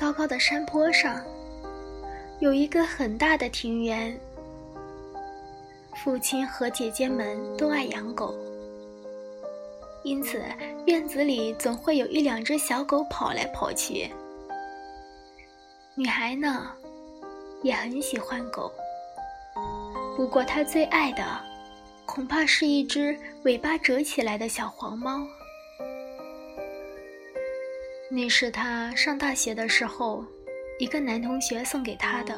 [0.00, 1.22] 高高的山坡上，
[2.38, 4.18] 有一个很大的庭园。
[5.94, 8.34] 父亲和姐姐们都爱养狗，
[10.02, 10.42] 因此
[10.86, 14.10] 院子里总会有一两只小狗跑来跑去。
[15.94, 16.72] 女孩呢，
[17.62, 18.72] 也很喜欢狗，
[20.16, 21.22] 不过她最爱的，
[22.06, 25.20] 恐怕是一只尾巴折起来的小黄猫。
[28.12, 30.24] 那是他上大学的时候，
[30.80, 32.36] 一个男同学送给他的。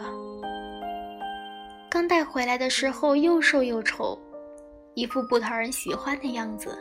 [1.91, 4.19] 刚带回来的时候又瘦又丑，
[4.95, 6.77] 一副不讨人喜欢的样子。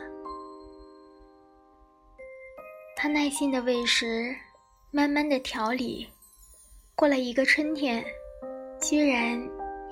[2.94, 4.36] 他耐心的喂食，
[4.90, 6.06] 慢慢的调理，
[6.94, 8.04] 过了一个春天，
[8.78, 9.42] 居然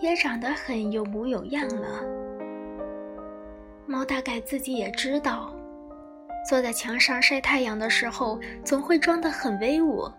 [0.00, 2.04] 也长得很有模有样了。
[3.86, 5.52] 猫大概自己也知道，
[6.48, 10.10] 坐在墙上晒太阳的时候，总会装得很威武。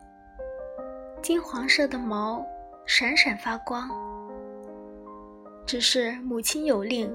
[1.21, 2.45] 金黄色的毛
[2.85, 3.89] 闪闪发光。
[5.65, 7.13] 只是母亲有令，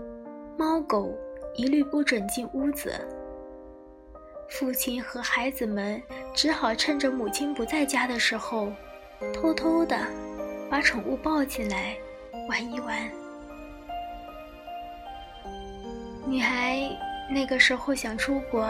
[0.56, 1.12] 猫狗
[1.54, 2.92] 一律不准进屋子。
[4.48, 6.00] 父亲和孩子们
[6.32, 8.72] 只好趁着母亲不在家的时候，
[9.34, 9.98] 偷偷的
[10.70, 11.96] 把宠物抱进来
[12.48, 12.96] 玩一玩。
[16.24, 16.88] 女孩
[17.28, 18.68] 那个时候想出国，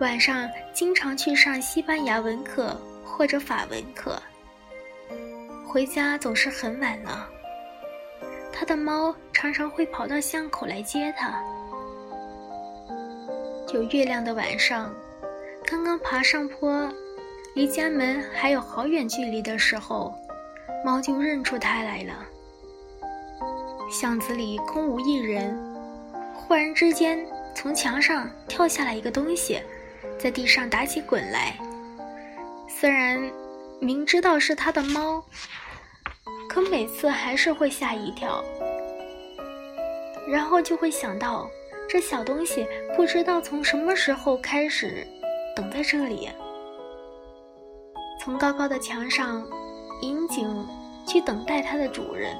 [0.00, 4.20] 晚上经常去上西班牙文课或者法文课，
[5.66, 7.28] 回家总是很晚了。
[8.52, 11.42] 他的猫常常会跑到巷口来接他。
[13.74, 14.94] 有月亮的晚上，
[15.66, 16.90] 刚刚爬上坡，
[17.54, 20.14] 离家门还有好远距离的时候，
[20.84, 22.14] 猫就认出他来了。
[23.90, 25.54] 巷子里空无一人，
[26.34, 27.18] 忽然之间，
[27.56, 29.58] 从墙上跳下来一个东西，
[30.18, 31.56] 在地上打起滚来。
[32.68, 33.18] 虽然
[33.80, 35.24] 明知道是他的猫。
[36.48, 38.42] 可每次还是会吓一跳，
[40.26, 41.46] 然后就会想到，
[41.86, 42.66] 这小东西
[42.96, 45.06] 不知道从什么时候开始
[45.54, 46.30] 等在这里，
[48.18, 49.46] 从高高的墙上
[50.00, 50.66] 引颈
[51.06, 52.34] 去等待它的主人，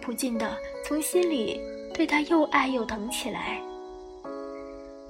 [0.00, 1.60] 不禁的从心里
[1.94, 3.60] 对它又爱又疼起来。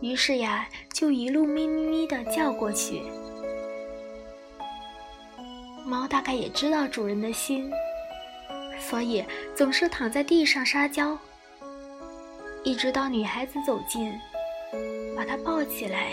[0.01, 3.03] 于是呀，就一路咪咪咪的叫过去。
[5.85, 7.71] 猫大概也知道主人的心，
[8.81, 11.17] 所以总是躺在地上撒娇。
[12.65, 14.13] 一直到女孩子走近，
[15.17, 16.13] 把它抱起来，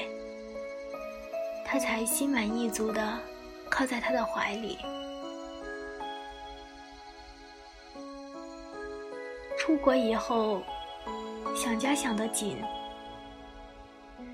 [1.65, 3.19] 它才心满意足的
[3.69, 4.77] 靠在他的怀里。
[9.69, 10.63] 出国以后，
[11.55, 12.57] 想家想得紧，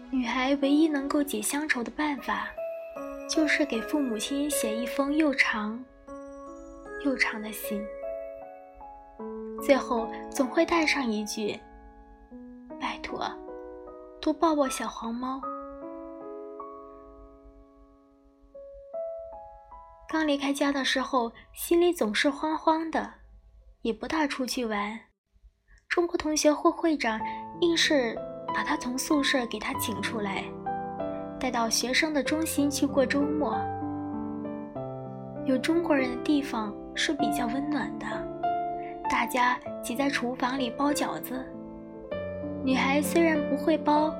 [0.09, 2.47] 女孩唯一能够解乡愁的办法。
[3.29, 5.83] 就是给父母亲写一封又长
[7.03, 7.85] 又长的信，
[9.61, 11.59] 最后总会带上一句
[12.79, 13.29] ：“拜托，
[14.21, 15.41] 多抱抱小黄猫。”
[20.07, 23.15] 刚离开家的时候，心里总是慌慌的，
[23.81, 24.97] 也不大出去玩。
[25.95, 27.17] 中国同学会会长
[27.61, 28.13] 硬是
[28.53, 30.43] 把他从宿舍给他请出来。
[31.39, 33.57] 带到学生的中心去过周末。
[35.45, 38.05] 有中国人的地方是比较温暖的，
[39.09, 41.41] 大家挤在厨房里包饺子。
[42.61, 44.13] 女孩虽然不会包，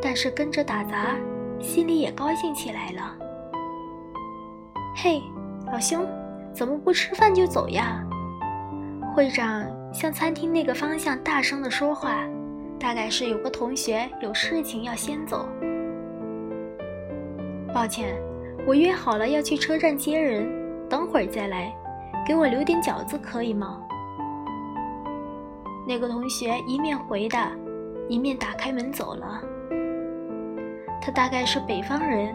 [0.00, 1.16] 但是跟着打杂，
[1.58, 3.16] 心里也高兴起来了。
[4.94, 5.20] 嘿，
[5.72, 6.06] 老兄，
[6.52, 8.04] 怎么不吃饭就走呀？
[9.16, 9.64] 会长
[9.98, 12.22] 向餐厅那个方向大声地说话，
[12.78, 15.44] 大概是有个同学有事情要先走。
[17.74, 18.16] 抱歉，
[18.64, 20.48] 我约好了要去车站接人，
[20.88, 21.74] 等会儿再来，
[22.24, 23.82] 给我留点饺子可以吗？
[25.84, 27.50] 那个同学一面回答，
[28.08, 29.42] 一面打开门走了。
[31.02, 32.32] 他大概是北方人，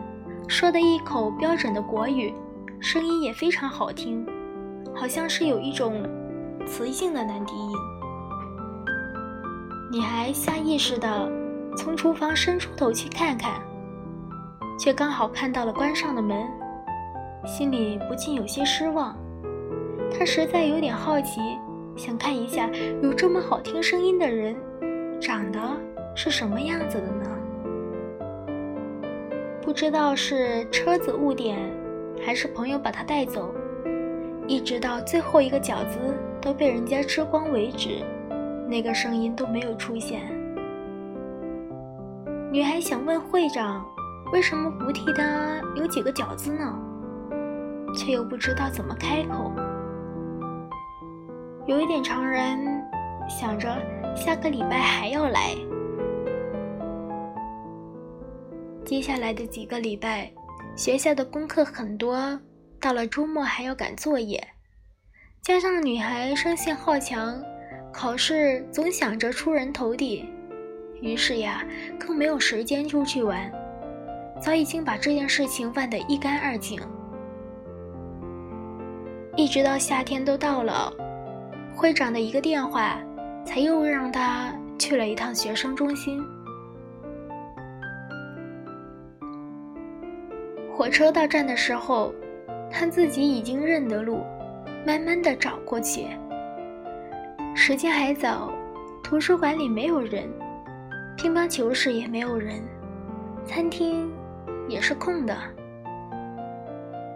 [0.49, 2.33] 说的一口标准的国语，
[2.81, 4.27] 声音也非常好听，
[4.93, 6.03] 好像是有一种
[6.65, 7.75] 磁性的男低音。
[9.91, 11.29] 女孩下意识地
[11.77, 13.61] 从厨房伸出头去看看。
[14.79, 16.45] 却刚好看到了关上的门，
[17.45, 19.15] 心里不禁有些失望。
[20.11, 21.39] 他实在有点好奇，
[21.95, 22.67] 想看一下
[23.01, 24.55] 有这么好听声音的人，
[25.21, 25.59] 长得
[26.15, 27.29] 是什么样子的呢？
[29.61, 31.59] 不知道是车子误点，
[32.25, 33.53] 还是朋友把他带走，
[34.47, 35.99] 一直到最后一个饺子
[36.43, 38.03] 都被人家吃光为止，
[38.67, 40.21] 那个声音都没有出现。
[42.51, 43.85] 女孩想问会长，
[44.33, 46.77] 为什么不替他有几个饺子呢？
[47.95, 49.51] 却又不知道怎么开口。
[51.65, 52.83] 有一点常人，
[53.29, 53.69] 想着
[54.13, 55.55] 下个礼拜还要来。
[58.83, 60.29] 接下来的几个礼拜，
[60.75, 62.37] 学校的功课很多，
[62.81, 64.45] 到了周末还要赶作业，
[65.43, 67.37] 加上女孩生性好强，
[67.91, 70.25] 考试总想着出人头地，
[71.01, 71.65] 于是呀，
[71.99, 73.51] 更没有时间出去玩，
[74.41, 76.79] 早已经把这件事情忘得一干二净。
[79.35, 80.89] 一直到夏天都到了，
[81.75, 82.97] 会长的一个电话，
[83.45, 86.23] 才又让他去了一趟学生中心。
[90.71, 92.13] 火车到站的时候，
[92.71, 94.23] 他自己已经认得路，
[94.85, 96.07] 慢慢的找过去。
[97.55, 98.51] 时间还早，
[99.03, 100.29] 图书馆里没有人，
[101.15, 102.61] 乒乓球室也没有人，
[103.45, 104.11] 餐厅
[104.67, 105.37] 也是空的。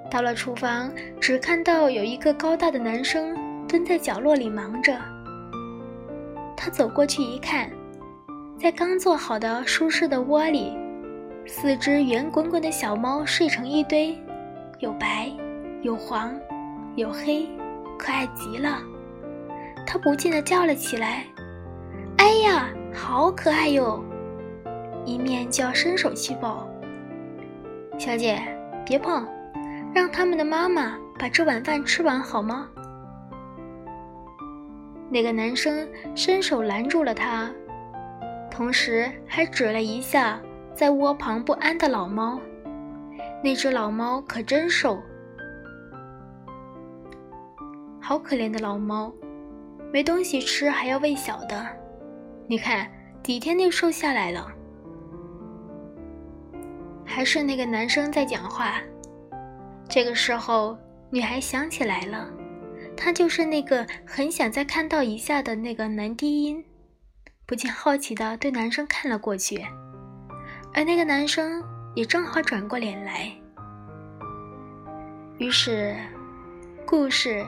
[0.09, 3.35] 到了厨房，只看到有一个高大的男生
[3.67, 4.97] 蹲在角落里忙着。
[6.55, 7.69] 他走过去一看，
[8.57, 10.77] 在刚做好的舒适的窝里。
[11.45, 14.17] 四只圆滚滚的小猫睡成一堆，
[14.79, 15.31] 有白，
[15.81, 16.33] 有黄，
[16.97, 17.47] 有黑，
[17.95, 18.79] 可爱极了。
[19.85, 21.23] 他不禁地叫了起来
[22.17, 24.03] ：“哎呀，好可爱哟！”
[25.05, 26.67] 一面就要伸手去抱。
[27.99, 28.41] 小姐，
[28.83, 29.23] 别碰，
[29.93, 32.67] 让他们的妈妈把这碗饭吃完好吗？
[35.11, 37.47] 那个男生伸手拦住了他，
[38.49, 40.41] 同时还指了一下。
[40.73, 42.39] 在窝旁不安的老猫，
[43.43, 45.01] 那只老猫可真瘦，
[48.07, 49.13] 好可怜的老猫，
[49.91, 51.67] 没东西吃还要喂小的，
[52.47, 52.89] 你看
[53.21, 54.49] 几天内瘦下来了。
[57.03, 58.75] 还是那个男生在讲话。
[59.89, 60.77] 这个时候，
[61.09, 62.31] 女孩想起来了，
[62.95, 66.63] 他就是那个很想再看到一下的那个男低音，
[67.45, 69.61] 不禁好奇的对男生看了过去。
[70.73, 71.61] 而那个男生
[71.93, 73.29] 也正好转过脸来，
[75.39, 75.93] 于是，
[76.85, 77.45] 故事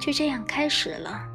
[0.00, 1.26] 就这样开始了。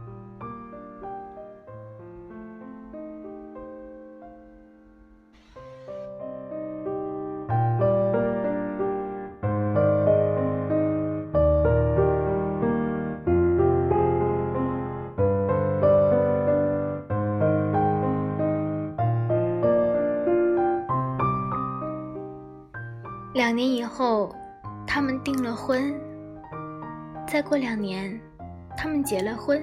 [23.34, 24.34] 两年以后，
[24.88, 25.94] 他们订了婚。
[27.28, 28.20] 再过两年，
[28.78, 29.62] 他们结了婚。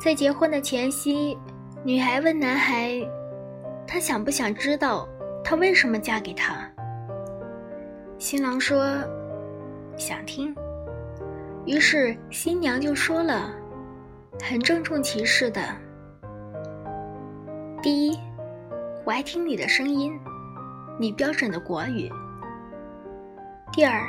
[0.00, 1.38] 在结婚的前夕，
[1.82, 2.92] 女孩问男孩
[3.86, 5.08] ：“他想不想知道
[5.42, 6.68] 她为什么嫁给他？”
[8.18, 8.86] 新郎说
[9.96, 10.54] ：“想听。”
[11.66, 13.50] 于是新娘就说了，
[14.42, 15.62] 很郑重其事的
[17.82, 18.18] ：“第一，
[19.04, 20.18] 我爱听你的声音，
[20.98, 22.10] 你标准的国语。”
[23.72, 24.02] 第二，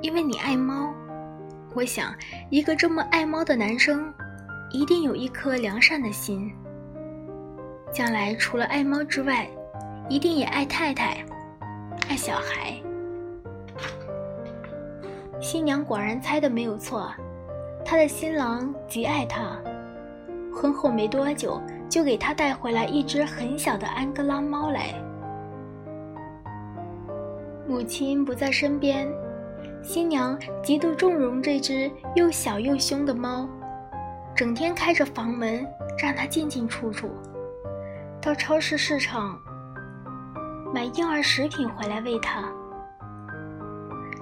[0.00, 0.92] 因为你爱猫，
[1.74, 2.14] 我想
[2.50, 4.14] 一个这么爱猫的男生，
[4.70, 6.52] 一定有一颗良善的心。
[7.92, 9.48] 将来除了爱猫之外，
[10.08, 11.24] 一定也爱太太，
[12.08, 12.80] 爱小孩。
[15.40, 17.12] 新娘果然猜的没有错，
[17.84, 19.58] 她的新郎极爱她，
[20.54, 24.94] 婚后没多久就给她带回来一只很小的安哥拉猫来。
[27.66, 29.08] 母亲不在身边，
[29.84, 33.46] 新娘极度纵容这只又小又凶的猫，
[34.34, 35.64] 整天开着房门
[36.02, 37.10] 让它进进出出，
[38.20, 39.38] 到超市市场
[40.72, 42.42] 买婴儿食品回来喂它，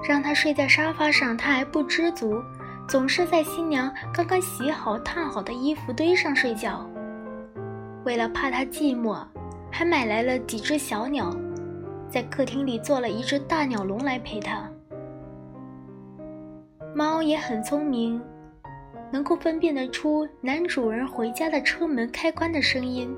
[0.07, 2.43] 让它睡在沙发上，它还不知足，
[2.89, 6.85] 总是在新娘刚刚洗好烫好的衣服堆上睡觉。
[8.05, 9.25] 为了怕它寂寞，
[9.71, 11.33] 还买来了几只小鸟。
[12.11, 14.69] 在客厅里做了一只大鸟笼来陪它。
[16.95, 18.21] 猫也很聪明，
[19.11, 23.17] 能够分辨得出男主人回家的车门开关的声音。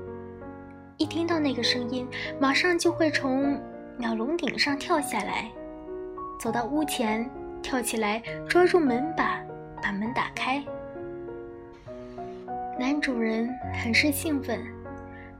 [0.95, 2.07] 一听到那个声音，
[2.39, 3.59] 马上就会从
[3.97, 5.51] 鸟笼顶上跳下来，
[6.39, 7.29] 走到屋前，
[7.61, 9.41] 跳起来抓住门把，
[9.83, 10.63] 把门打开。
[12.79, 13.49] 男主人
[13.83, 14.59] 很是兴奋。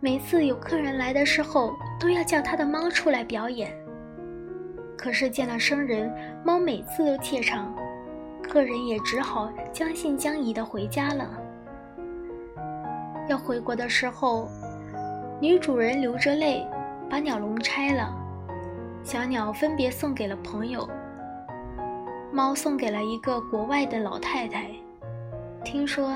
[0.01, 3.74] 每次有客人来的时候，都要叫他的猫出来表演。
[4.98, 6.13] 可是见了生人，
[6.44, 7.74] 猫每次都怯场，
[8.46, 11.30] 客人也只好将信将疑的回家了。
[13.28, 14.48] 要回国的时候，
[15.42, 16.66] 女主人流着泪，
[17.10, 18.16] 把鸟笼拆了，
[19.04, 20.88] 小鸟分别送给了朋友。
[22.32, 24.70] 猫送给了一个国外的老太太，
[25.64, 26.12] 听说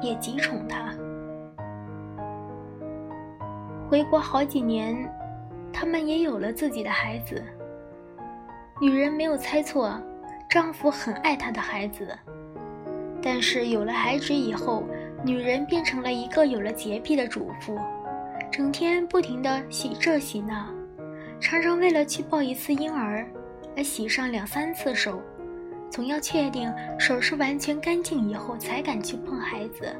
[0.00, 0.94] 也极宠它。
[3.88, 4.96] 回国好几年，
[5.72, 7.42] 他们也有了自己的孩子。
[8.80, 9.92] 女人没有猜错，
[10.54, 12.16] 丈夫很爱她的孩子。
[13.20, 14.84] 但是有了孩子以后，
[15.24, 17.76] 女人变成了一个有了洁癖的主妇，
[18.52, 20.72] 整天不停地洗这洗那，
[21.40, 23.26] 常常为了去抱一次婴儿。
[23.76, 25.20] 而洗上两三次手，
[25.90, 29.92] 总要确定手是完全干净以后才敢去碰孩子。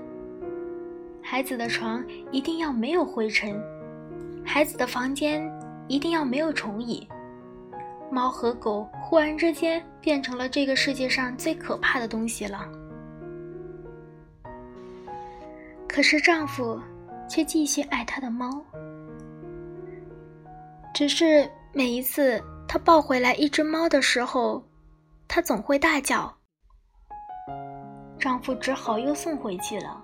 [1.20, 3.61] 孩子的床一定要没有灰尘，
[4.44, 5.44] 孩子的房间
[5.88, 7.08] 一定要没有虫蚁。
[8.11, 12.68] 猫和狗忽然之间变成了这个世界上最可怕的东西了。
[15.88, 16.80] 可是丈夫
[17.28, 18.62] 却继续爱他的猫，
[20.92, 22.42] 只是每一次。
[22.66, 24.61] 他抱回来一只猫的时候，
[25.28, 26.34] 他总会大叫。
[28.18, 30.02] 丈夫只好又送回去了。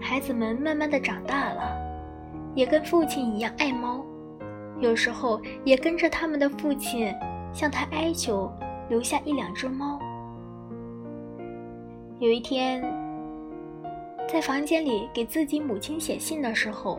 [0.00, 1.78] 孩子们慢慢的长大了，
[2.56, 4.04] 也跟父亲一样爱猫，
[4.82, 7.14] 有时候也跟着他们的父亲
[7.52, 8.52] 向他哀求
[8.88, 9.96] 留下一两只猫。
[12.18, 12.82] 有一天，
[14.28, 16.98] 在房间里给自己母亲写信的时候，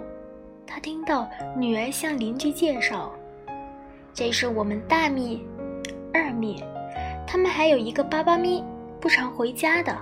[0.65, 3.11] 他听到女儿向邻居介绍。
[4.13, 5.45] 这是我们大咪、
[6.13, 6.63] 二咪，
[7.27, 8.63] 他们还有一个巴巴咪，
[9.01, 9.93] 不常回家的。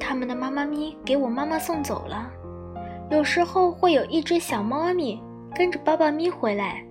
[0.00, 2.30] 他们的妈妈咪给我妈妈送走了。
[3.10, 5.22] 有时候会有一只小猫咪
[5.54, 6.82] 跟着巴巴咪回来，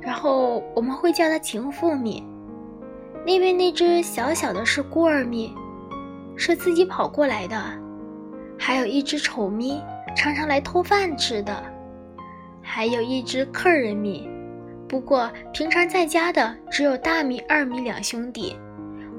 [0.00, 2.26] 然后我们会叫它情妇咪。
[3.26, 5.54] 那边那只小小的是孤儿咪，
[6.36, 7.60] 是自己跑过来的。
[8.58, 9.82] 还有一只丑咪，
[10.16, 11.62] 常常来偷饭吃的。
[12.62, 14.28] 还有一只客人咪。
[14.88, 18.56] 不过，平常在家的只有大米、二米两兄弟。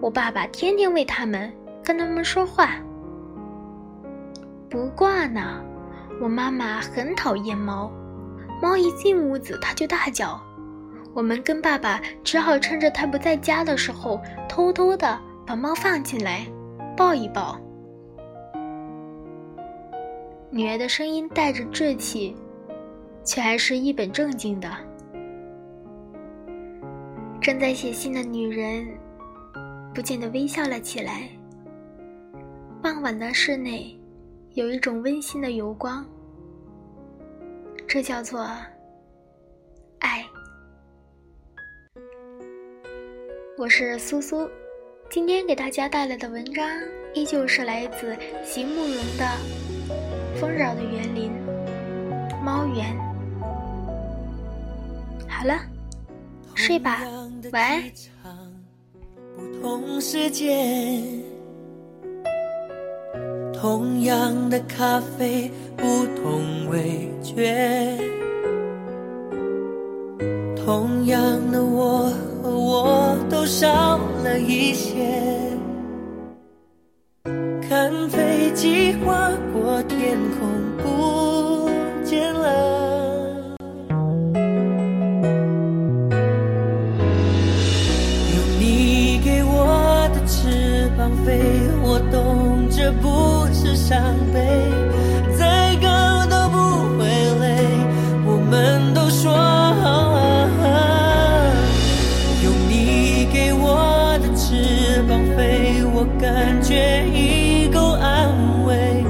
[0.02, 1.52] 我爸爸天天喂他们
[1.84, 2.76] 跟他们说话。
[4.70, 5.64] 不挂呢，
[6.20, 7.92] 我妈妈很讨厌猫，
[8.62, 10.42] 猫一进屋子它就大叫。
[11.14, 16.46] 我们跟爸爸只好趁着他不在家的时候，偷偷的把猫放进来，
[16.96, 17.60] 抱一抱。
[20.50, 22.36] 女儿的声音带着稚气，
[23.24, 24.70] 却还是一本正经的。
[27.42, 28.88] 正在写信的女人，
[29.94, 31.28] 不禁的微笑了起来。
[32.82, 34.00] 傍晚的室内，
[34.54, 36.06] 有一种温馨的油光，
[37.88, 38.48] 这叫做
[43.62, 44.50] 我是苏苏，
[45.08, 46.68] 今天给大家带来的文章
[47.14, 49.26] 依旧是来自席慕容的
[50.40, 51.32] 《丰饶的园林》
[52.44, 52.98] 猫园。
[55.30, 55.60] 好了，
[56.56, 57.04] 睡吧。
[57.52, 57.84] 晚安。
[59.36, 61.22] 不同时间，
[63.54, 67.96] 同样的咖啡，不同味觉。
[70.66, 72.10] 同样的我
[72.44, 73.11] 和我
[73.42, 75.00] 都少了一些。
[77.68, 81.68] 看飞机划过天空，不
[82.06, 83.58] 见了
[88.60, 91.10] 你给我的翅膀。
[91.26, 91.42] 飞，
[91.82, 93.98] 我懂这不是伤
[94.32, 94.81] 悲。
[104.22, 109.01] 的翅膀飞我感觉已够安慰。